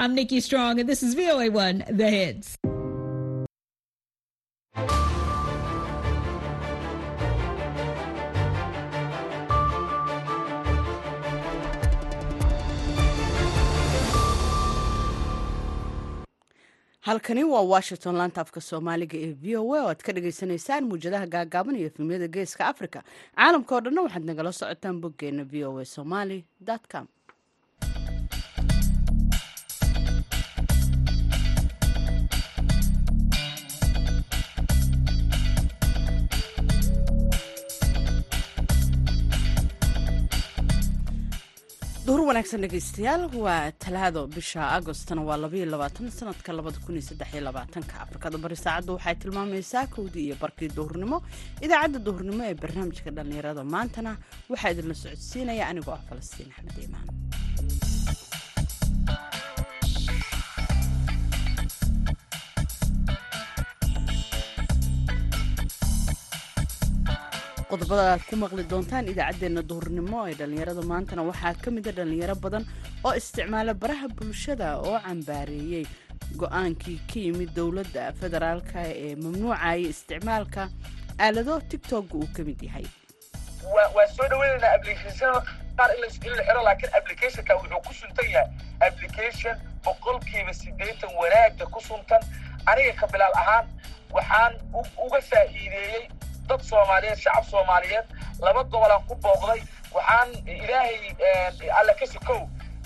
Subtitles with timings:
[0.00, 2.56] I'm Nikki Strong, and this is VOA1 The Hits.
[17.00, 21.26] halkani waa washington laanta afka soomaaliga ee v o a oo aad ka dhagaysanaysaan muwjadaha
[21.34, 23.00] gaagaaban iyo efemyada geeska africa
[23.36, 26.38] caalamka oo dhanna waxaad nagala socotaan boggeena v o a somaly
[26.92, 27.06] com
[42.10, 45.36] duhur wanaagsan dhegeystayaal waa talaado bisha agostna waa
[46.18, 46.50] sanadka
[48.04, 51.18] afrikada bari saacadda waxay tilmaamaysaa kowdii iyo barkii duhurnimo.
[51.64, 54.12] Idaacadda duhurnimo ee barnaamijka dhallinyarada maantana
[54.52, 57.06] waxaa idinla socodsiinaya anigoo ah falastiin axmed iimaan
[67.80, 72.64] qodobada aad ku maqli doontaan idaacaddeenna duhurnimo ee dhallinyarada maantana waxaa ka mida dhallinyaro badan
[73.04, 75.84] oo isticmaala baraha bulshada oo cambaareeyey.
[76.40, 80.68] Go'aankii ka yimid dowladda federaalka ee mamnuucaya isticmaalka
[81.24, 82.86] aalado tigtogga uu ka mid yahay.
[83.96, 85.40] Waa soo dhaweynaynaa applicationada
[85.78, 86.08] qaar in la
[86.46, 88.48] xiro laakiin applicationka wuxuu ku suntan yahay.
[88.88, 92.22] Application boqolkiiba siddeetan wanaagga ku suntan.
[92.70, 93.66] Aniga ka bilaal ahaan
[94.16, 94.52] waxaan
[95.06, 96.02] uga faa'iideeyey
[96.50, 98.06] dad soomaaliyeed shacab soomaaliyeed
[98.46, 99.60] laba gobolaan ku booqday
[99.96, 100.94] waxaan ilaahay
[101.80, 102.42] alle ka sokow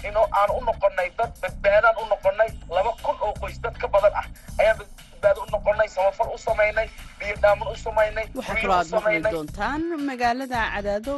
[0.09, 4.13] in aan u noqonnay dad badbaadaan u noqonnay laba kun oo qoys dad ka badan
[4.21, 4.27] ah
[4.61, 9.83] ayaan badbaado u noqonnay samafal u samaynay biyodhaaman u samaynay waxaa kaloo aad maqli doontaan
[10.11, 11.15] magaalada cadaado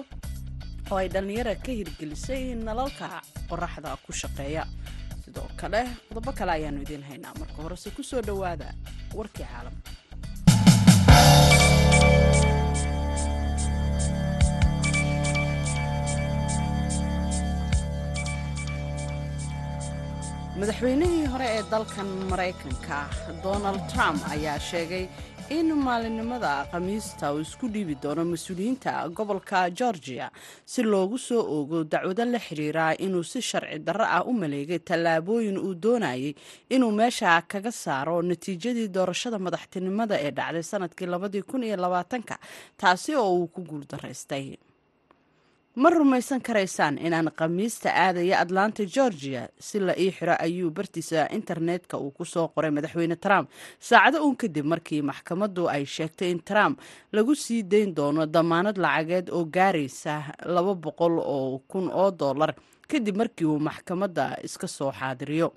[0.91, 3.07] oo ay dhallinyara ka hirgelisay nalalka
[3.51, 4.63] qoraxda ku shaqeeya.
[5.25, 8.69] Sidoo kale qodobo kale ayaanu idiin haynaa marka horese ku soo dhowaada
[9.19, 9.91] warkii caalamka
[20.61, 22.99] madaxweynihii hore ee dalkan maraykanka
[23.45, 25.05] donald trump ayaa sheegay
[25.59, 30.27] in maalinimada khamiista uu isku dhiibi doono mas'uuliyiinta gobolka georgia
[30.73, 35.59] si loogu soo oogo dacwado la xiriira inuu si sharci darro ah u maleegay tallaabooyin
[35.67, 36.35] uu doonayay
[36.75, 42.35] inuu meesha kaga saaro natiijadii doorashada madaxtinimada ee dhacday sannadkii labadii kun iyo labaatanka
[42.81, 44.47] taasi oo uu ku guuldaraystay
[45.83, 49.43] ma rumaysan karaysaan inaan khamiista aadaya atlanta georgia?
[49.61, 53.51] Si la ii xiro ayuu bartiisa internetka uu ku soo qoray madaxweyne trump.
[53.81, 56.81] Saacado uun kadib markii maxkamaddu ay sheegtay in trump
[57.13, 60.15] lagu sii dayn doono damaanad lacageed oo gaaraysa
[60.55, 62.55] laba boqol oo kun oo dollar
[62.89, 65.53] kadib markii uu maxkamadda iska soo xaadiriyo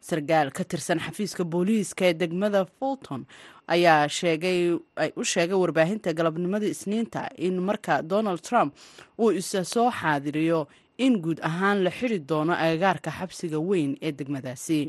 [0.00, 3.26] sarkaal ka tirsan xafiiska booliiska ee degmada fulton
[3.74, 8.74] ayaa sheegay ay u sheegay warbaahinta galabnimadii isniinta in marka donald trump
[9.18, 10.66] uu isa soo xaadiriyo
[10.98, 14.80] in guud ahaan la xiri doono agagaarka xabsiga weyn ee degmadaasi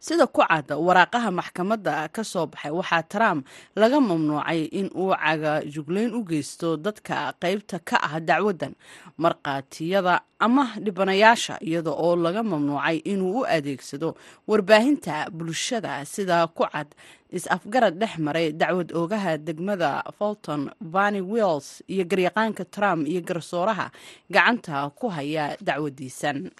[0.00, 3.46] sida ku cad waraaqaha maxkamadda ka soo baxay waxaa trump
[3.76, 8.74] laga mamnuucay in uu cagajuglayn u geysto dadka qaybta ka ah dacwaddan
[9.18, 14.14] markhaatiyada ama dhibanayaasha iyada oo laga mamnuucay inuu u adeegsado
[14.48, 16.88] warbaahinta bulshada sida ku cad
[17.32, 23.90] is-afgarad dhex maray dacwad oogaha degmada fulton vani wells iyo garyaqaanka trump iyo garsooraha
[24.30, 26.50] gacanta ku haya dacwadiisan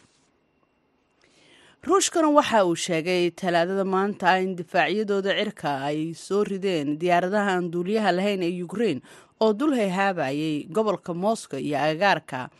[1.86, 8.10] ruushkana waxa uu sheegay talaadada maanta in difaacyadooda cirka ay soo rideen diyaaradaha aan duuliyaha
[8.18, 9.00] lahayn ee ukraine
[9.44, 12.50] oo dul hayhaabayay gobolka moscow iyo agagaarka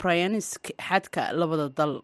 [0.00, 1.94] bryansk xadka labada dal.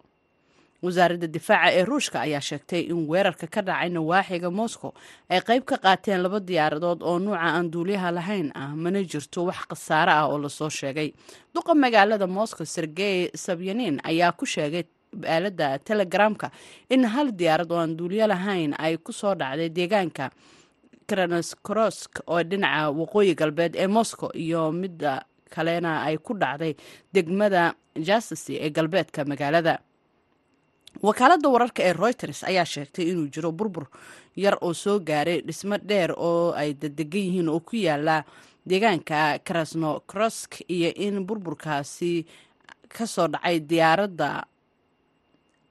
[0.84, 4.92] Wasaaradda difaaca ee ruushka ayaa sheegtay in weerarka ka dhacay nawaaxiga moscow
[5.32, 9.60] ay qayb ka qaateen laba diyaaradood oo nuuca aan duuliyaha lahayn ah mana jirto wax
[9.70, 11.10] khasaare ah oo la soo sheegay.
[11.54, 14.84] Duqa magaalada moscow sergey sabyanin ayaa ku sheegay
[15.24, 16.50] aalada telegramka
[16.90, 20.30] in hal diyaarad oo aan duuliyo lahayn ay ku soo dhacday deegaanka
[21.06, 25.22] kranoskorosk oo dhinaca waqooyi galbeed ee moscow iyo midda
[25.54, 26.74] kalena ay ku dhacday
[27.14, 27.74] degmada
[28.08, 29.78] jasasi ee galbeedka magaalada.
[31.02, 33.86] Wakaaladda wararka ee reuters ayaa sheegtay inuu jiro burbur
[34.36, 38.24] yar oo soo gaaray dhismo dheer oo ay dadegan yihiin oo ku yaalla
[38.66, 42.26] deegaanka krasnokrosk iyo in burburkaasi
[42.88, 44.30] ka soo dhacay diyaaradda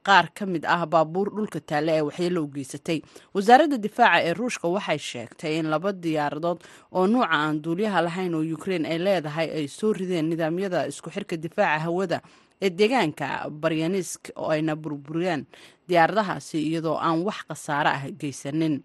[0.08, 3.00] qaar ka mid ah baabuur dhulka taalle ee waxyeelo u geysatay.
[3.34, 6.60] Wasaaradda difaaca ee ruushka waxay sheegtay in laba diyaaradood
[6.98, 11.36] oo nuuca aan duuliyaha lahayn oo ukrein ay leedahay ay soo rideen nidaamyada isku xirka
[11.46, 12.22] difaaca hawada
[12.62, 15.46] ee deegaanka baryansk oo ayna burburiyeen
[15.90, 18.76] diyaaradahaasi iyadoo aan wax khasaare ah geysanin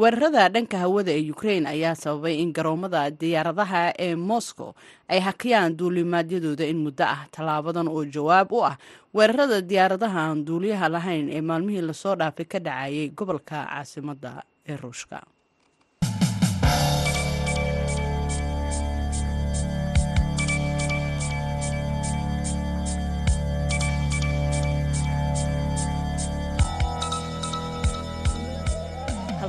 [0.00, 4.68] weerarada dhanka hawada ee ukrain ayaa sababay in garoomada diyaaradaha ee moscow
[5.12, 8.74] ay hakiyaan duulimaadyadooda in muddo ah tallaabadan oo jawaab u ah
[9.16, 14.32] weerarada diyaaradaha aan duuliyaha lahayn ee maalmihii la soo dhaafay ka dhacayay gobolka caasimadda
[14.70, 15.18] ee ruushka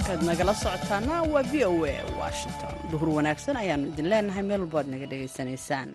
[0.09, 2.73] halkaad nagala socotaana waa v o a washington.
[2.91, 5.89] Duhur wanaagsan ayaanu idin leenahay meel walbo aad naga dhegaysanaysaan.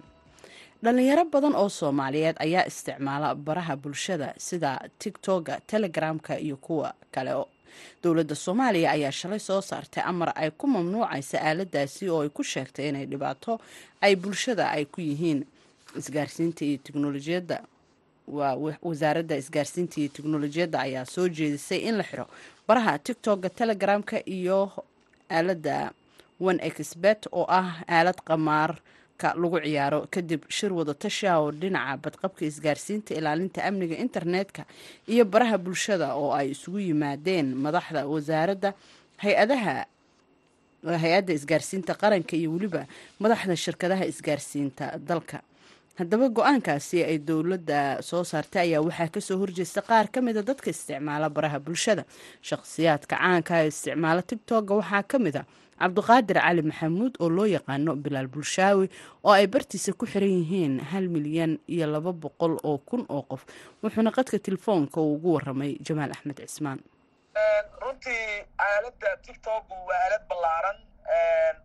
[0.84, 7.32] Dhalinyaro badan oo soomaaliyeed ayaa isticmaala baraha bulshada sida tigtoga telegramka iyo kuwa kale
[8.02, 12.88] dowladda soomaaliya ayaa shalay soo saartay amar ay ku mamnuucaysa aaladaasi oo ay ku sheegtay
[12.88, 13.60] inay dhibaato
[14.00, 15.44] ay bulshada ay ku yihiin.
[15.99, 17.62] Isgaarsiinta iyo teknolojiyadda
[18.29, 22.26] waa wasaaradda isgaarsiinta iyo teknolojiyadda ayaa soo jeedisay in la xiro
[22.69, 24.59] baraha tictokga telegramka iyo
[25.31, 25.93] aaladda
[26.41, 30.00] one exbet oo ah aalad qamaarka lagu ciyaaro.
[30.11, 34.62] Kadib shir wadatasha oo dhinaca badqabka isgaarsiinta ilaalinta amniga internetka
[35.12, 38.70] iyo baraha bulshada oo ay isugu yimaadeen madaxda wasaaradda
[39.23, 39.77] hay'adaha
[41.03, 42.82] hay'adda isgaarsiinta qaranka iyo weliba
[43.23, 45.38] madaxda shirkadaha isgaarsiinta dalka
[45.99, 50.70] haddaba go'aankaasi ay dowladda soo saartay ayaa waxaa ka soo horjeesta qaar ka mida dadka
[50.75, 52.02] isticmaala baraha bulshada.
[52.49, 55.44] Shaqhsiyaadka caanka ee isticmaala tigtogga waxaa ka mid a
[55.81, 58.87] cabdiqaadir cali maxamuud oo loo yaqaano bilaal bulshaawi
[59.25, 63.43] oo ay bartiisa ku xiran yihiin hal milyan iyo laba boqol oo kun oo qof.
[63.82, 66.79] Wuxuuna qadka telefoonka uu ugu waramay jamaal axmed cismaan.
[67.82, 70.79] Runtii aaladda tictoggu waa aalad ballaaran.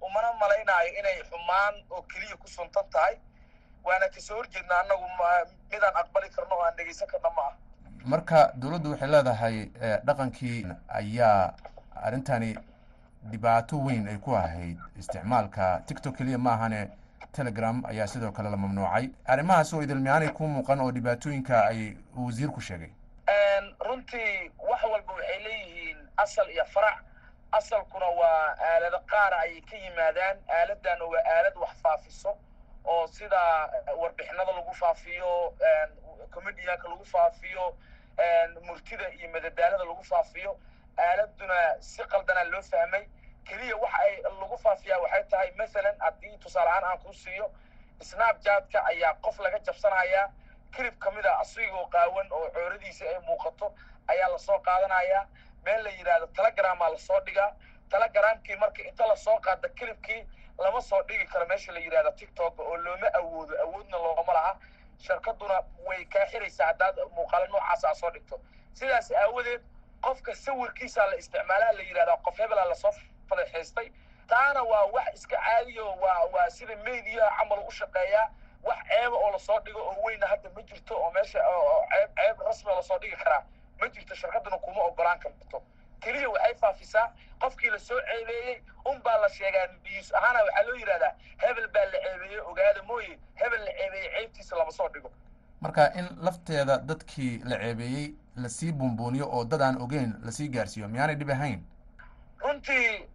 [0.05, 3.15] Umana malaynayo inay xumaan oo keliya ku suntan tahay
[3.83, 5.05] waana ka soo horjeedna annagu
[5.71, 7.53] midaan aqbali karno oo aan dhegeysan karno ma ah
[8.05, 9.65] marka dowladdu waxay leedahay
[10.05, 11.53] dhaqankii ayaa
[11.95, 12.55] arrintani
[13.31, 14.77] dhibaato weyn ay ku ahayd.
[14.99, 16.89] Isticmaalka tictok keliya ma ahane
[17.31, 19.09] telegram ayaa sidoo kale la mamnuucay.
[19.25, 22.89] Arrimahaas oo idilmiyaanay ku muuqan oo dhibaatooyinka ay wasiirku sheegay.
[23.79, 26.97] Runtii wax walba waxay leeyihiin asal iyo farac.
[27.51, 30.37] Asalkuna waa aalado qaara ayay ka yimaadaan.
[30.49, 32.37] Aaladana waa aalad wax faafiso
[32.85, 33.41] oo sida
[34.01, 35.53] warbixinada lagu faafiyo
[36.33, 37.77] comedianka lagu faafiyo
[38.65, 40.59] murtida iyo madadaalada lagu faafiyo
[40.97, 43.05] aaladuna si qaldanaa loo fahmay.
[43.47, 47.51] Keliya waxa ay lagu faafiyaa waxay tahay masalan haddii tusaale ahaan aan kuu siiyo
[48.01, 50.29] snapjatka ayaa qof laga jabsanayaa.
[50.75, 53.73] Kilib ka mid a asigoo qaawan oo cooradiisa ay muuqato
[54.07, 55.25] ayaa la soo qaadanayaa.
[55.65, 57.51] Meel la yidhaahdo telegramaa la soo dhigaa.
[57.89, 60.21] Telegramkii marka inta la soo qaada kilibkii
[60.63, 64.53] lama soo dhigi karo meesha la yidhahdo tictok oo looma awoodo awoodna looma laha.
[64.99, 65.57] Shirkaduna
[65.87, 68.39] way kaa xiraysaa haddaad muuqaalo noocaas aa soo dhigto.
[68.73, 69.61] Sidaas aawadeed
[70.01, 72.91] qofka sawirkiisaa la isticmaalaa la yidhahdaa qof hebelaa la soo
[73.29, 73.87] fadeexaystay
[74.27, 78.27] taana waa wax iska caadiyo waa waa sida mediaha camal u shaqeeyaa
[78.63, 81.39] wax ceeba oo la soo dhigo oo weyna hadda ma jirto oo meesha
[81.91, 83.43] ceeb ceeb rasmi la soo dhigi karaa.
[83.79, 85.63] Ma jirto shirkaduna kuma ogolaan karto
[85.99, 87.07] keliya waxay faafisaa
[87.39, 91.85] qofkii la soo ceebeeyey un baa la sheegaa news ahaana waxaa loo yidhahdaa hebel baa
[91.85, 95.11] la ceebeeyey ogaada mooye hebel la ceebeeyey ceebtiisa lama soo dhigo.
[95.61, 100.47] Marka in lafteeda dadkii la ceebeeyey la sii buunbuuniyo oo dad aan ogeyn la sii
[100.49, 101.63] gaarsiiyo miyaanay dhib ahayn?
[102.39, 103.09] Runtii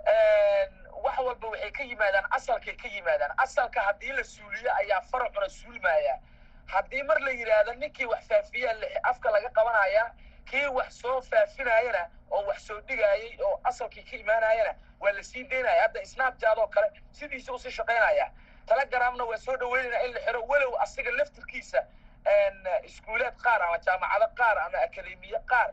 [1.04, 3.32] wax walba waxay ka yimaadaan asalkay ka yimaadaan.
[3.36, 6.18] Asalka haddii la suuliyo ayaa faracuna suulmaaya
[6.66, 10.12] haddii mar la yidhaahdo ninkii wax faafiyaa afka laga qabanaya
[10.50, 15.44] kii wax soo faafinayana oo wax soo dhigaayay oo asalkii ka imaanayana waa la sii
[15.44, 18.30] daynaya hadda snapjad oo kale sidiisa u sii shaqaynaya
[18.66, 21.84] telegramna waa soo dhaweynayna in la xiro walow asiga laftirkiisa
[22.84, 25.70] iskuulaad qaar ama jaamacado qaar ama akademiye qaar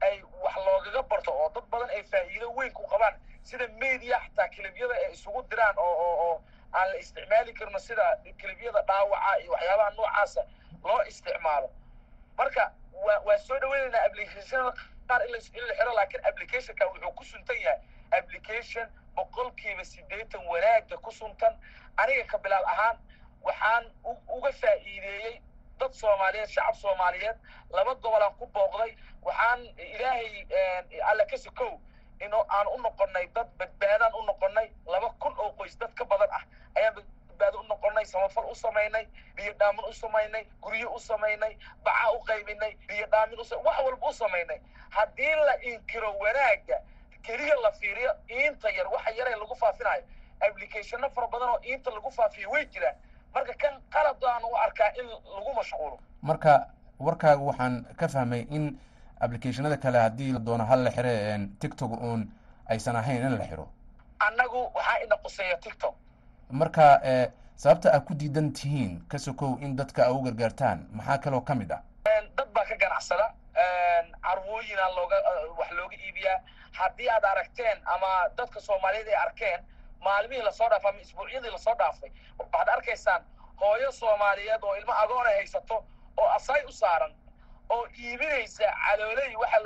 [0.00, 3.14] ay wax loogaga barto oo dad badan ay faa'iido weyn ku qabaan.
[3.42, 9.38] Sida media xataa kilibyada ay isugu diraan oo aan la isticmaali karno sida kilibyada dhaawaca
[9.40, 10.42] iyo waxyaabaha noocaasa
[10.84, 11.70] loo isticmaalo.
[12.38, 12.72] Marka
[13.02, 14.72] waa soo dhaweynaynaa applicationada
[15.08, 17.80] qaar in la xiro laakiin applicationka wuxuu ku suntan yahay.
[18.18, 21.58] Application boqolkiiba siddeetan wanaagga ku suntan.
[21.96, 22.98] Aniga ka bilaal ahaan
[23.42, 23.84] waxaan
[24.36, 25.40] uga faa'iideeyey
[25.78, 27.36] dad soomaaliyeed shacab soomaaliyeed
[27.70, 28.96] laba gobolaan ku booqday.
[29.22, 30.46] Waxaan ilaahay
[31.10, 31.80] alle ka sokow
[32.20, 34.70] in aan u noqonnay dad badbaadaan u noqonnay.
[34.86, 36.44] Laba kun oo qoys dad ka badan ah.
[36.76, 36.94] Ayaan
[37.34, 42.18] badbaado u noqonnay samafal u samaynay biyo dhaamin u samaynay guryo u samaynay baca u
[42.28, 44.60] qaybinay biyo dhaamin u wax walba u samaynay
[44.90, 46.78] haddii la inkiro wanaagga
[47.22, 50.02] keliya la fiiriyo iinta yar waxa yaree lagu faafinayo
[50.40, 52.96] applicationno fara badan oo iinta lagu faafiyo way jiraan
[53.34, 55.98] marka kan qalad aan u arkaa in lagu mashquulo.
[56.22, 56.66] Marka
[56.98, 58.78] warkaaga waxaan ka fahmay in
[59.20, 62.30] applicationada kale haddii la doono hal la xire tiktok uun
[62.68, 63.68] aysan ahayn in la xiro.
[64.20, 65.94] Annagu waxaa ina quseeya tiktok
[66.50, 67.00] marka
[67.56, 71.54] sababta aad ku diidan tihiin ka sokow in dadka a u gargaartaan maxaa kaloo ka
[71.54, 71.82] mid ah?
[72.36, 73.32] Dad baa ka ganacsada.
[74.22, 75.16] Carwooyina looga
[75.58, 76.40] wax looga iibiyaa.
[76.72, 79.60] Haddii aad aragteen ama dadka soomaaliyeed ay arkeen
[80.00, 83.22] maalmihii la soo dhaafay ama isbuucyadii la soo dhaafay waxaad arkaysaan
[83.60, 85.84] hooyo soomaaliyeed oo ilmo agoon ay haysato
[86.16, 87.12] oo asay u saaran
[87.70, 89.58] oo iibinaysa calooley waxa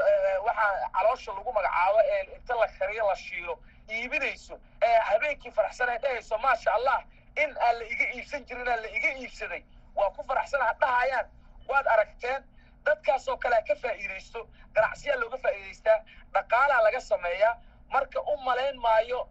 [0.46, 3.58] waxa caloosha lagu magacaabo ee inta la kariyo la shiilo
[3.90, 6.98] iibinayso ee habeenkii faraxsan ay dhahayso maasha allah
[7.36, 9.62] in aan la iga iibsan jirin aan la iga iibsaday.
[9.94, 11.26] Waa ku faraxsan ha dhahayaan.
[11.68, 12.44] Waad aragteen
[12.84, 15.98] dadkaasoo kale ka faa'iidaysto ganacsiyaa looga faa'iidaystaa
[16.34, 17.54] dhaqaalaa laga sameeyaa.
[17.92, 19.28] Marka u malayn maayo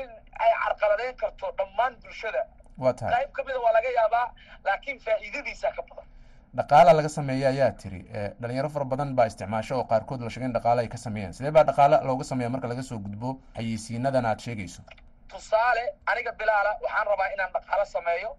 [0.00, 0.10] in
[0.40, 2.46] ay carqaladeyn karto dhammaan bulshada.
[3.14, 4.34] Qayb ka mida waa laga yaabaa
[4.64, 6.06] laakiin faa'iidadiisaa ka badan
[6.58, 8.00] dhaqaala laga sameeya ayaa tiri
[8.40, 11.32] dhalinyaro fara badan baa isticmaasho oo qaarkood la sheegay in dhaqaale ay ka sameeyaan.
[11.32, 14.82] Sidee baa dhaqaale looga sameeya marka laga soo gudbo xayeysiinadan aad sheegayso?
[15.28, 18.36] Tusaale aniga bilaala waxaan rabaa inaan dhaqaalo sameeyo.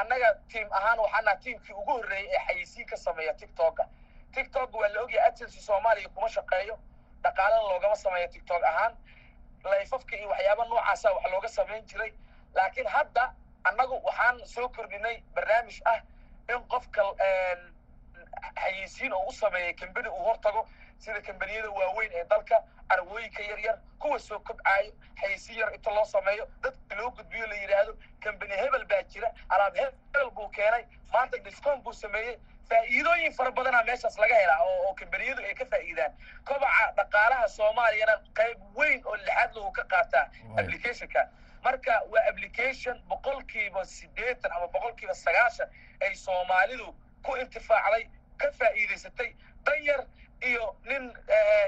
[0.00, 3.84] Annaga tiim ahaan waxaan naha tiimkii ugu horreeyey ee xayeysiin ka sameeya tiktoka.
[4.34, 6.76] Tiktok waa la ogyahay agency soomaaliya kuma shaqeeyo.
[7.24, 8.92] Dhaqaalana loogama sameeyo tiktok ahaan.
[9.64, 12.12] Layfafka iyo waxyaaba noocaasa wax looga samayn jiray.
[12.54, 13.32] Laakiin hadda
[13.64, 16.00] annagu waxaan soo kordhinay barnaamij ah
[16.48, 17.02] in qofka
[18.60, 20.68] xayeysiin oo u sameeya kambani uu hortago
[20.98, 26.04] sida kambaniyada waaweyn ee dalka carwooyinka yar yar kuwa soo kobcaayo xayeysiin yar inta loo
[26.04, 31.38] sameeyo dadka loo gudbiyo la yidhaahdo kambani hebel baa jira alaab hebel buu keenay maanta
[31.38, 32.36] discount buu sameeyey
[32.70, 36.12] faa'iidooyin fara badanaa meeshaas laga helaa oo kambaniyadu ay ka faa'iidaan.
[36.44, 40.26] Kobaca dhaqaalaha soomaaliyana qayb weyn oo lixaad lagu ka qaataa
[40.58, 41.28] applicationka.
[41.64, 45.68] Marka waa application boqolkiiba siddeetan ama boqolkiiba sagaashan
[46.06, 46.88] ay soomaalidu
[47.26, 48.04] ku intifaacday
[48.38, 49.30] ka faa'iidaysatay
[49.66, 50.00] dan yar
[50.50, 51.12] iyo nin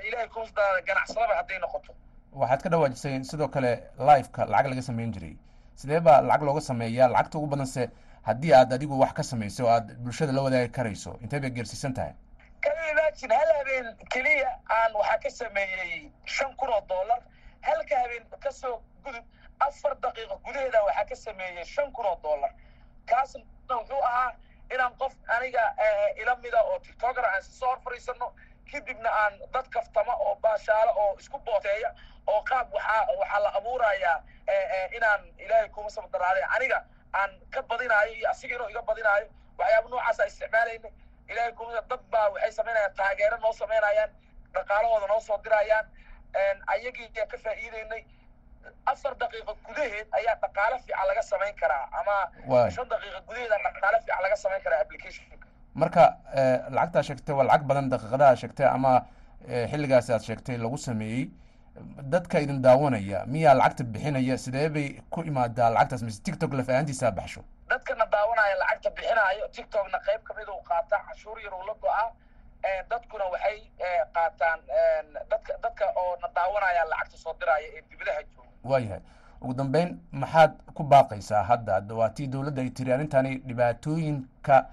[0.08, 1.92] ilahay kuusdaada ganacsadaba hadday noqoto.
[2.32, 5.36] Waxaad ka dhawaajisay sidoo kale liveka lacag laga samayn jiray.
[5.74, 7.08] Sidee baa lacag looga sameeyaa?
[7.08, 7.90] Lacagta ugu badanse
[8.22, 11.94] haddii aad adigu wax ka samayso o aad bulshada la wadaagi karayso intee bay geersiisan
[11.94, 12.12] tahay?
[12.60, 13.34] Kala imagine?
[13.34, 17.20] Hal habeen keliya aan waxaa ka sameeyey shan kun oo dollar
[17.62, 19.24] halka habeen ka soo gudub
[19.60, 22.50] afar daqiiqo gudaheeda waxaa ka sameeyey shan kun oo dollar.
[23.06, 24.32] Kaasna wuxuu ahaa
[24.74, 25.64] inaan qof aniga
[26.16, 28.34] ila mida oo tiktoker aan sisoo hor fadhiisano
[28.72, 31.94] kadibna aan dad kaftama oo baashaalo oo isku booteeya
[32.26, 34.22] oo qaab waxaa waxaa la abuurayaa
[34.96, 39.26] inaan ilaahay kuma sabdaraaday aniga aan ka badinaayo iyo asiga inuu iga badinaayo
[39.58, 40.88] waxyaaba noocaasa isticmaalayna
[41.28, 44.10] ilaahay kuma dad baa waxay samaynayaan taageero noo samaynayaan
[44.54, 45.86] dhaqaalahooda noo soo dirayaan.
[46.66, 48.02] Ayagii ka faa'iideynay
[48.92, 52.16] afar daqiiqo gudaheed ayaa dhaqaalo fiican laga samayn karaa ama
[52.76, 55.46] shan daqiiqo gudaheeda dhaqaalo fiican laga samayn karaa applicationka.
[55.82, 56.04] Marka
[56.76, 58.92] lacagtaa sheegtay waa lacag badan daqiiqadaha sheegtay ama
[59.70, 61.24] xilligaasi aad sheegtay lagu sameeyey
[62.14, 64.36] dadka idin daawanaya miyaa lacagta bixinaya?
[64.44, 66.02] Sidee bay ku imaadaa lacagtaas?
[66.08, 67.42] Mise tiktok laf ahaantiisaa baxsho
[67.72, 72.06] dadkana daawanaya lacagta bixinaayo tiktokna qayb ka mid uu qaataa cashuur yar uu la go'aa
[72.90, 73.58] dadkuna waxay
[74.16, 74.60] qaataan
[75.32, 79.00] dadka dadka oo na daawanaya lacagta soo diraya ee dibadaha jooga waayahay
[79.40, 81.82] ugu dambeyn maxaad ku baaqaysaa hadda?
[81.94, 84.66] Waa tii dowladda ay tiri arrintani dhibaatooyinka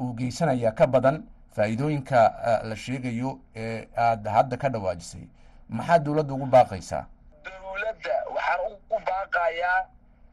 [0.00, 1.24] uu geysanaya ka badan
[1.56, 2.18] faa'iidooyinka
[2.64, 5.24] la sheegayo ee aad hadda ka dhawaajisay.
[5.68, 7.06] Maxaad dowladda ugu baaqaysaa?
[7.44, 9.86] Dowladda waxaan ugu baaqayaa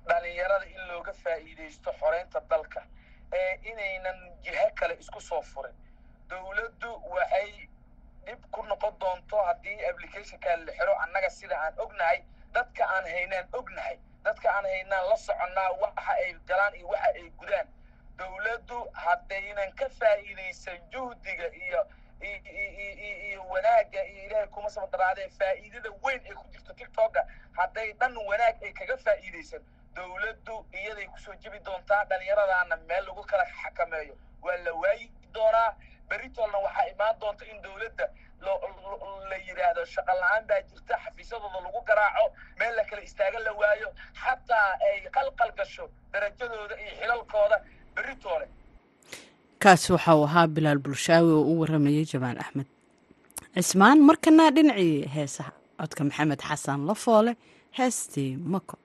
[0.08, 2.84] dhalinyarada in looga faa'iidaysto xoreynta dalka
[3.34, 5.74] ee inaynan jiho kale isku soo furin.
[6.30, 7.68] Dowladdu waxay
[8.26, 12.20] dhib ku noqon doonto haddii applicationka la xiro annaga sida aan ognahay
[12.58, 17.30] dadka aan haynaan ognahay dadka aan haynaan la soconnaa waxa ay galaan iyo waxa ay
[17.40, 17.68] gudaan.
[18.18, 21.82] Dowladdu haddaynan ka faa'iidaysan juhdiga iyo
[22.22, 27.22] iyo wanaagga iyo ilaahay kuma sabadaraadee faa'iidada weyn ee ku jirto tiktoka
[27.58, 29.62] hadday dhan wanaag ay kaga faa'iidaysan
[29.96, 34.18] dowladdu iyaday ku soo jebi doontaa dhallinyaradaana meel lagu kala xakameeyo.
[34.42, 35.76] Waa la waayi doonaa
[36.10, 38.10] beritoolna waxaa imaan doonta in dowladda la
[39.58, 42.26] yidhaahdo shaqa la'aan baa jirta xafiisyadooda lagu garaaco
[42.60, 43.90] meel la kala istaagan la waayo
[44.24, 47.58] xataa ay qalqal gasho darajadooda iyo xilalkooda
[47.96, 48.48] beritoole.
[49.64, 52.68] Kaasi waxa uu ahaa bilaal bulshaawi oo u waramayay jamaal axmed.
[53.56, 55.52] Cismaan markana dhinacii heesaha.
[55.80, 57.32] Codka maxamed xasan lafoole
[57.78, 58.76] heestii mako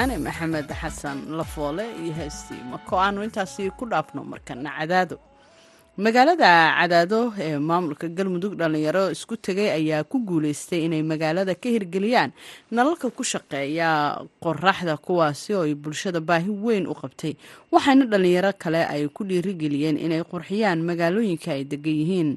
[0.00, 2.96] codka macaane maxamed xasan lafoole iyo heestii mako.
[3.00, 5.18] Aanu intaasi ku dhaafno markana cadaado.
[5.98, 12.32] Magaalada cadaado ee maamulka galmudug dhallinyaro isku tegay ayaa ku guuleystay inay magaalada ka hirgeliyaan
[12.70, 17.36] nalalka ku shaqeeya qoraxda kuwaasi oo ay bulshada baahi weyn u qabtay.
[17.72, 22.30] Waxaana dhallinyaro kale ay ku dhiirigeliyeen inay qurxiyaan magaalooyinka ay degan yihiin.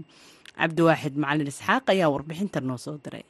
[0.60, 3.24] Cabdiwaaxid macalin isxaaq ayaa warbixinta noo soo diray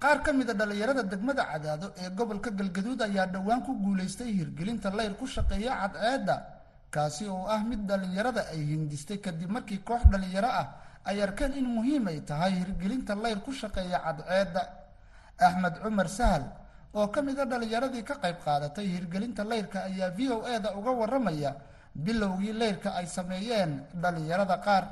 [0.00, 4.90] qaar ka mid a dhallinyarada degmada cadaado ee gobolka galgaduud ayaa dhowaan ku guulaystay hirgelinta
[4.98, 6.36] layr ku shaqeeya cadceedda
[6.94, 10.66] kaasi oo ah mid dhallinyarada ay hindistay kadib markii koox dhallinyaro ah
[11.08, 14.62] ay arkeen in muhiim ay tahay hirgelinta layr ku shaqeeya cadceedda.
[15.46, 16.44] Axmed cumar sahal
[16.94, 20.70] oo ka mid a dhallinyaradii ka qayb qaadatay hirgelinta layrka ayaa v o e da
[20.78, 21.50] uga waramaya
[22.04, 24.84] bilowgii layrka ay sameeyeen dhallinyarada qaar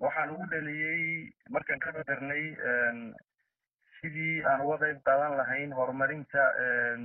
[0.00, 2.44] waxaan ugu dhaliyey markaan ka qadarnay
[4.00, 6.42] sidii aan uga qayb qaadan lahayn horumarinta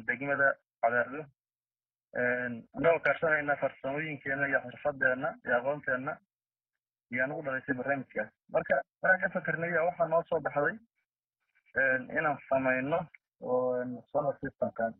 [0.07, 0.49] degmada
[0.81, 1.21] cadaado
[2.77, 6.13] anagoo kaashanayna farsamooyinkeena iyo xirfadeena iyo aqoonteenna
[7.13, 10.77] ayaan ugu dhalaysay barnaamijkaas marka markaan ka fakernay waxaa noo soo baxday
[12.17, 12.99] inaan samayno
[14.11, 14.93] solar systemkan.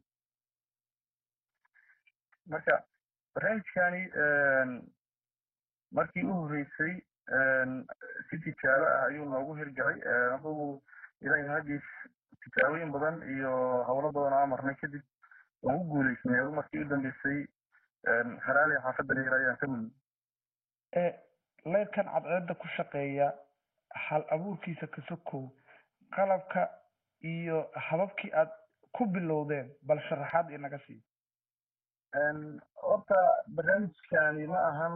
[2.52, 2.76] Marka
[3.34, 4.02] barnaamijkani
[5.96, 6.94] markii u horreysay
[8.30, 10.00] si tijaabo ah ayuu noogu hirgalay
[10.36, 10.82] adugu
[11.22, 11.88] ilaahay haggiis
[12.44, 13.52] tijaabooyin badan iyo
[13.88, 15.02] howlo badan oo amarnay kadib
[15.64, 16.40] waan ku guuleysnay.
[16.40, 17.40] Adu markii u dambeysay
[18.48, 21.14] haraali xaafadda reer ayaan ka mudnay.
[21.66, 23.34] Layrkan cadceedda ku shaqeeya
[24.08, 25.50] hal abuurkiisa kasokow
[26.16, 26.70] qalabka
[27.24, 28.52] iyo hababkii aad
[28.94, 31.02] ku bilowdeen bal sharaxaad inaga sii.
[32.86, 33.20] Horta
[33.56, 34.96] barnaamijkani ma ahan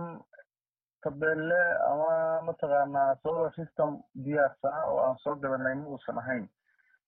[1.03, 1.59] tabeelle
[1.91, 6.47] ama mataqaanaa solar system diyaarsana oo aan soo gadanay ma uusan ahayn.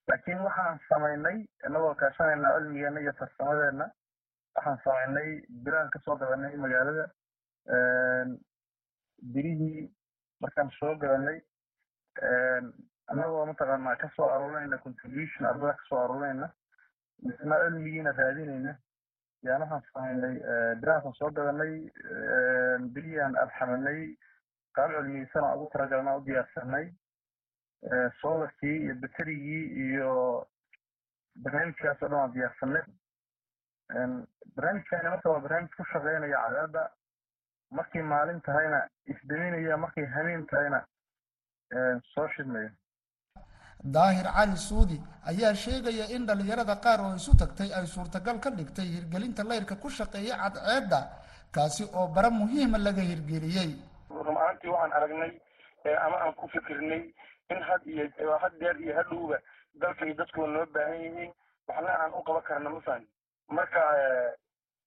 [0.10, 3.86] Laakiin waxaan samaynay inagoo kaashanayna cilmigeena iyo farsamadeena
[4.56, 5.30] waxaan samaynay
[5.64, 7.06] biraan ka soo gadanay magaalada
[9.34, 9.90] birihii
[10.42, 11.40] markaan soo gadanay
[13.12, 16.50] annagoo mataqaanaa ka soo aruurinayna contribution ardada ka soo aruurinayna
[17.24, 18.74] misna cilmigiina raadinayna.
[19.46, 20.36] Yaan waxaan samaynay
[20.82, 21.74] birahaasaan soo gadanay
[22.94, 24.02] birihii aan abxamanay
[24.76, 26.86] qaab cilmiyeysan aan ugu talagalna u diyaarsanay
[28.22, 30.12] solarkii iyo baterigii iyo
[31.44, 32.84] barnaamijkaas oo dhan aan diyaarsanay
[34.56, 36.84] barnaamijkani marka waa barnaamij ku shaqeynaya cadaada
[37.78, 38.80] markay maalin tahayna
[39.14, 40.80] isdaminaya markay hameen tahayna
[42.14, 42.72] soo shidmaya
[43.96, 44.98] daahir cali suudi
[45.32, 49.90] ayaa sheegaya in dhalinyarada qaar oo isu tagtay ay suurtagal ka dhigtay hirgelinta layrka ku
[49.90, 51.00] shaqeeya cadceedda
[51.56, 53.72] kaasi oo bara muhiima laga hirgeliyey.
[54.10, 55.32] Run ahaantii waxaan aragnay
[56.06, 57.04] ama aan ku fikirnay
[57.52, 59.38] in had iyo had deer iyo hadhowba
[59.82, 61.32] dalka iyo dadku noo baahan yihiin.
[61.68, 63.08] Waxna aan u qaban karna mafahmi
[63.50, 63.82] marka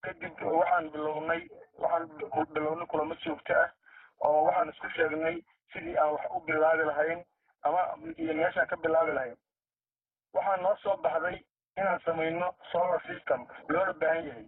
[0.02, 1.42] kadib waxaan bilownay
[1.78, 2.08] waxaan
[2.54, 3.70] bilownay kulamo joogto ah
[4.24, 5.36] oo waxaan isku sheegnay
[5.72, 7.20] sidii aan wax u bilaabi lahayn
[7.62, 7.80] ama
[8.16, 9.36] iyo meeshaan ka bilaabi lahayn.
[10.34, 11.38] Waxaa noo soo baxday
[11.78, 14.46] inaan samayno solar system loola baahan yahay.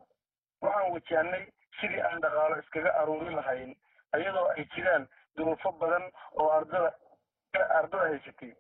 [0.63, 1.45] Waxaan wajahnay
[1.81, 3.77] sidii aan dhaqaalo iskaga aruurin lahayn
[4.19, 6.05] iyadoo ay jiraan duruufo badan
[6.41, 6.93] oo ardada
[7.79, 8.53] ardada haysatay.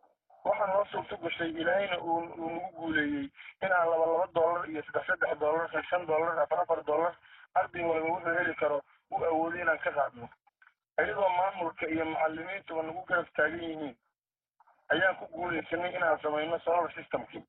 [0.45, 3.29] Waxaa noo suurto gashay ilaahayna uu nagu guuleeyey
[3.63, 7.15] inaan laba laba dollar iyo saddex saddex dollar shan shan dollar afar afar dollar
[7.55, 10.29] arday walba wuxuu heli karo uu awooday inaan ka qaadno.
[11.03, 13.97] Iyadoo maamulka iyo macalimiintuba nagu garab taagan yihiin
[14.93, 17.43] ayaan ku guuleysanay inaan samayno solar systemkii.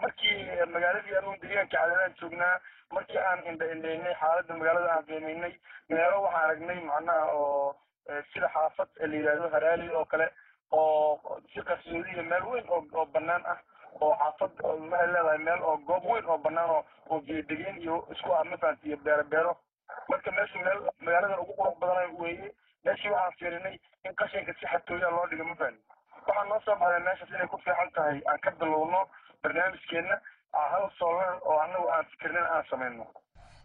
[0.00, 2.60] Markii magaaladii anugu deegaanka cadaadaan joognaa
[2.92, 5.54] markii aan indha indhaynay xaaladda magaalada aan qiimaynay
[5.88, 7.76] meelo waxaan aragnay macnaha oo
[8.32, 10.26] sida xaafad la yidhaahdo haraali oo kale
[10.72, 13.58] oo si qarsoodiya meel weyn oo oo banaan ah
[14.00, 18.32] oo xaafad waxay leedahay meel oo goob weyn oo banaan oo oo geedegeen iyo isku
[18.34, 19.56] ah mafahant iyo beero beero.
[20.08, 22.52] Marka meeshu meel magaalada ugu qurux badan weeye
[22.84, 25.78] meeshii waxaan fiirinay in qashinka si xatooyaa loo dhigo mafahant
[26.26, 28.20] waxaa noo soo baxday meeshaas inay ku fiican tahay.
[28.30, 29.00] Aan ka bilowno
[29.42, 30.20] barnaamijkeenna
[30.52, 33.06] hal solar oo annagu aan fikirnin aan samayno.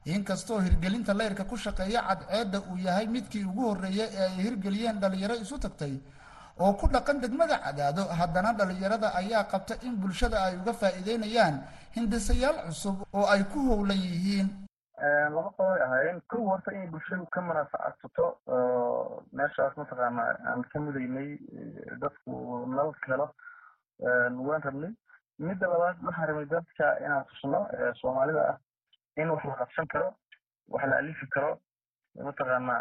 [0.05, 5.35] Inkastoo hirgelinta layrka ku shaqeeya cadceedda uu yahay midkii ugu horreeyay ee ay hirgeliyeen dhalinyaro
[5.35, 5.93] isu tagtay
[6.59, 11.57] oo ku dhaqan degmada cadaado haddana dhalinyarada ayaa qabta in bulshada ay uga faa'iideynayaan
[11.95, 14.47] hindisayaal cusub oo ay ku howlan yihiin.
[15.35, 16.21] Laba qodobay ahaayeen.
[16.29, 18.25] Kow horta inay bulshadu ka manaafacaadsato
[19.33, 21.29] meeshaas mataqaana aan ka mudaynay
[22.01, 22.31] dadku
[22.77, 23.27] nal helo
[24.47, 24.93] waan rabnay
[25.39, 27.59] midda labaad waxaan rabnay dadka inaan tusno
[28.01, 28.57] soomaalida ah
[29.21, 30.09] in wax la qabsan karo
[30.73, 31.51] wax la alifi karo
[32.27, 32.77] mataqaana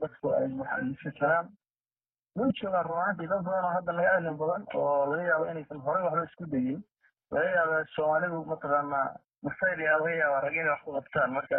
[0.00, 1.46] dadku ay wax alifi karaan.
[2.36, 6.02] Way joogaan runaantii dad badan oo hadda naga cilmi badan oo laga yaabo inaysan horey
[6.06, 6.80] waxba isku dayin
[7.34, 9.00] laga yaaba soomaalidu mataqaana
[9.46, 11.30] masayriya laga yaaba rag inay wax ku qabtaan.
[11.36, 11.58] Marka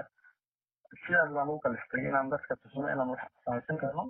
[1.05, 4.03] sidaas baan ugu kaliftay inaan dadka tusno inaan wax samaysan karno.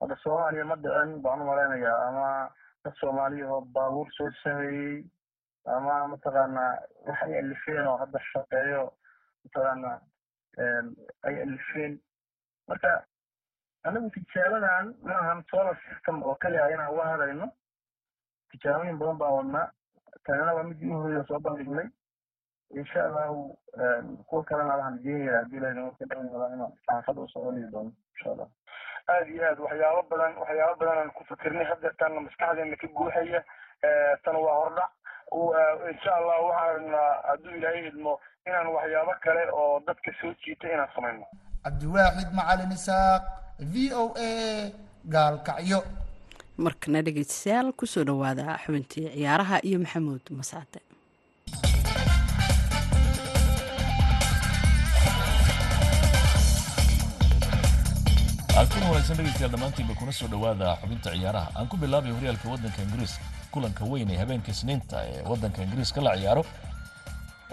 [0.00, 2.26] Hadda soomaaliya ma dhicin baan u malaynayaa ama
[2.84, 5.04] dad soomaaliya oo baabuur soo sameeyey
[5.66, 6.64] ama mataqaana
[7.06, 8.92] wax ay alifeen oo hadda shaqeeyo
[9.44, 10.00] mataqaana
[11.26, 12.00] ay alifeen.
[12.68, 12.90] Marka
[13.84, 17.46] anagu tijaabadan maahan solar system oo kaliya inaan uga hadayno
[18.50, 19.70] tijaabooyin badan baan wadnaa.
[20.26, 21.88] Tanina waa midii u horreeya soo bandhignay.
[22.80, 23.58] Insha allahu
[24.26, 27.92] kuwa kalena waxaan rajeynayaa haddii ilahay naga dhan wada inaan saxaafada u soo celiyi doono
[28.14, 28.48] insha allah
[29.08, 33.40] aad iyo aad waxyaabo badan waxyaabo badan aan ku fikirnay haddeertaana maskaxdeena ka guuxaya
[34.24, 34.90] tan waa hordhac
[35.92, 38.12] insha allah waxaan rabnaa hadduu ilaahay idmo
[38.46, 41.26] inaan waxyaabo kale oo dadka soo jiita inaan samayno.
[41.64, 43.22] Cabdiwaaxid macalin isaaq
[43.72, 44.30] v o a
[45.14, 45.80] gaalkacyo
[46.64, 50.80] markana dhegeystayaal ku soo dhawaada xubintii ciyaaraha iyo maxamuud masaade
[58.82, 61.48] kuna wanaagsan dhegeystayaal dhammaantiinba kuna soo dhowaada xubinta ciyaaraha.
[61.58, 66.12] Aan ku bilaabay horyaalka waddanka ingiriiska kulanka weyn ee habeenka isniinta ee waddanka ingiriiska la
[66.16, 66.42] ciyaaro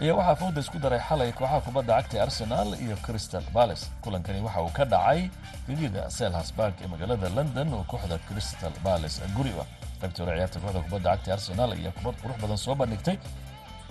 [0.01, 3.85] ayaa waxaa fawda isku daray xalay kooxaha kubadda cagta ee arsenal iyo crystal palace.
[4.01, 5.29] Kulankani waxa uu ka dhacay
[5.67, 9.65] gegida selhasburg ee magaalada london oo kooxda crystal palace guriba
[10.01, 13.17] qaybtii hore ciyaarta kooxda kubadda cagta ee arsenal ayaa kubad qurux badan soo bandhigtay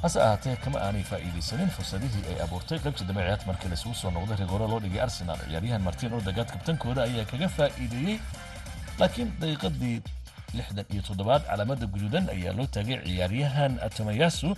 [0.02, 4.66] hase ahaatee kama aanay faa'iidaysanin fursadihii ay abuurtay qaybta dambe markii laisugu soo noqday rigoore
[4.72, 5.38] loo dhigay arsenal.
[5.48, 8.16] Ciyaaryahan martin odagaad kabtankooda ayaa kaga faa'iideeyey.
[9.00, 9.96] Laakiin daqiiqadii
[10.56, 14.50] lixdan iyo toddobaad calaamada guduudan ayaa loo taagay ciyaaryahan tomayasu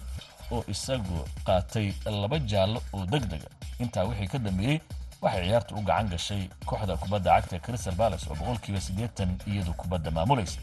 [0.55, 1.87] oo isagu qaatay
[2.23, 3.49] laba jaallo oo degdega
[3.83, 4.79] intaa wixii ka dambeeyey
[5.23, 10.11] waxay ciyaarta u gacan gashay kooxda kubadda cagta crystal palace oo boqolkiiba siddeetan iyadu kubadda
[10.17, 10.61] maamulaysa.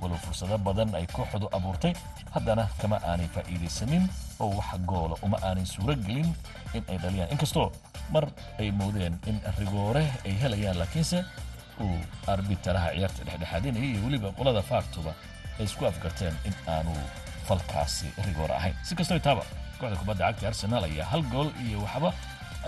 [0.00, 1.92] Walow fursado badan ay kooxdu abuurtay
[2.34, 4.04] haddana kama aanay faa'iidaysanin
[4.42, 6.28] oo wax goola uma aanay suuro gelin
[6.76, 7.30] in ay dhaliyaan.
[7.34, 7.68] Inkastoo
[8.14, 8.24] mar
[8.58, 11.18] ay moodeen in rigoore ay helayaan laakiinse
[11.80, 11.98] uu
[12.32, 15.12] arbitaraha ciyaarta dhexdhexaadinaya iyo weliba qolada faartuba
[15.58, 16.92] ay isku afgarteen in aanu
[17.46, 18.74] falkaasi rigoor ahayn.
[18.86, 19.42] Si kastoo taaba
[19.78, 22.10] kooxda kubadda cagta arsenaal ayaa hal gool iyo waxba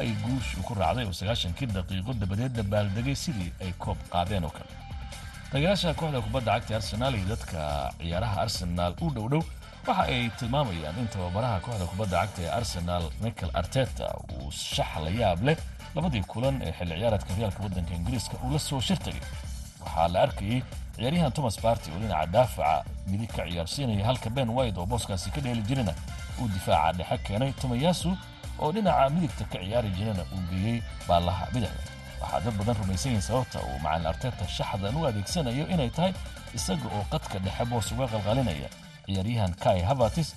[0.00, 4.70] ay guushu ku raacday oo sagaashankii daqiiqo dabadeed dabaaldegay sidii ay koob qaadeen oo kale.
[5.52, 9.42] Tagayaasha kooxda kubadda cagta arsenaal iyo dadka ciyaaraha arsenaal u dhowdhow
[9.86, 15.10] waxa ay tilmaamayaan in tababaraha kooxda kubadda cagta ee arsenaal michael arteta uu shax la
[15.20, 15.56] yaab leh
[15.94, 19.20] labadii kulan ee xilli ciyaareedka horyaalka waddanka ingiriiska uu la soo shirtagay.
[19.84, 20.62] Waxaa la arkayey
[20.96, 25.40] ciyaaryahan thomas barty oo dhinaca daafaca midig ka ciyaarsiinaya halka ben wide oo booskaasi ka
[25.40, 25.92] dheeli jirana
[26.40, 27.52] uu difaaca dhexe keenay.
[27.60, 28.16] Tomayasu
[28.62, 31.82] oo dhinaca midigta ka ciyaari jirana uu geeyey baallaha bidixda
[32.22, 36.12] waxaa dad badan rumaysan yihiin sababta uu macalin arteta shaxdan u adeegsanayo inay tahay
[36.58, 38.68] isaga oo qadka dhexe boos uga qalqalinaya
[39.06, 40.28] ciyaaryahan kai havatis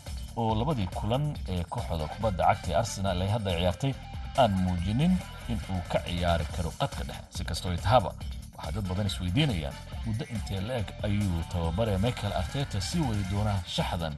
[0.42, 3.94] oo labadii kulan ee kooxda kubadda cagta ee arsenal ay hadda ciyaartay
[4.42, 5.14] aan muujinin
[5.52, 7.24] in uu ka ciyaari karo qadka dhexe.
[7.38, 8.12] Si kastoo ay tahaba
[8.58, 14.14] waxaa dad badan isweydiinayaan muddo intee la-eg ayuu tababare michael arteta sii wadi doonaa shaxdan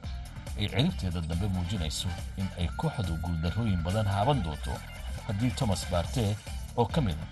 [0.58, 2.08] ay ciribteeda dambe muujinayso
[2.40, 4.72] in ay kooxdu guuldarrooyin badan haaban doonto
[5.26, 6.36] haddii thomas barte
[6.76, 7.26] oo ka mid a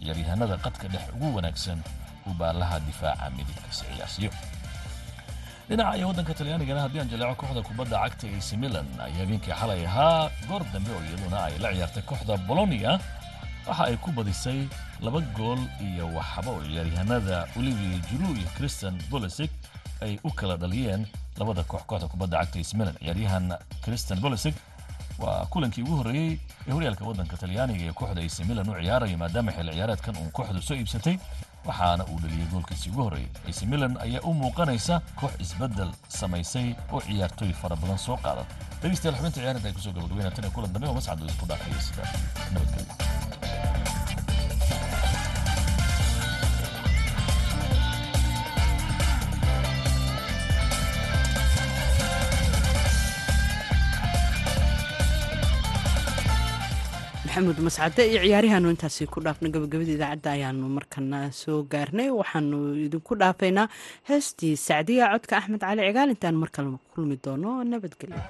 [0.00, 1.78] ciyaaryahanada qadka dhex ugu wanaagsan
[2.26, 4.30] uu baallaha difaaca midigkasi ciyaarsiiyo
[5.68, 9.82] dhinaca iyo waddanka talyaanigana haddii aan jaleeco kooxda kubadda cagta ac milan ay habeenkii xalay
[9.86, 12.92] ahaa goor dambe oo iyaduna ay la ciyaartay kooxda bolonia
[13.68, 14.60] waxa ay ku badisay
[15.04, 19.50] laba gool iyo waxba oo ciyaaryahanada olivier juru iyo christian bolisic
[20.04, 21.06] ay u kala dhaliyeen
[21.38, 23.46] labada koox kooxda kubadda cagta ac milan ciyaaryahan
[23.84, 24.54] christian bolisic
[25.22, 26.32] waa kulankii ugu horreeyey
[26.68, 30.62] ee horyaalka waddanka talyaaniga ee kooxda ac milan u ciyaaraya maadaama xilli ciyaareedkan uun kooxdu
[30.68, 31.16] soo iibsatay
[31.68, 37.00] waxaana uu dhaliyey goolkiisii ugu horreeyey ac milan ayaa u muuqanaysa koox isbeddel samaysay oo
[37.06, 38.46] ciyaartooy fara badan soo qaadan.
[38.82, 41.80] Dhegeystayaal xubinta ciyaaradda ay ku soo gabagabeynaa tan iyo kulan dambe oo mascad isku dhaafaya
[41.86, 42.04] sida
[42.52, 43.83] nabadgelyo
[57.34, 62.08] maxamuud mascade iyo ciyaarihaanu intaasi ku dhaafna gabagabada idaacadda ayaanu markana soo gaarnay.
[62.20, 63.66] Waxaanu idinku dhaafaynaa
[64.08, 68.20] heestii sacdiya codka axmed cali cigaal intaan mar kale kulmi doono nabadgelyo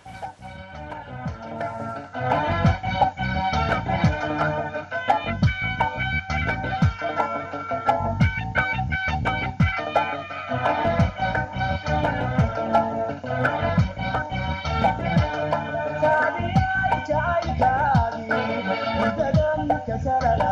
[20.04, 20.43] sarah.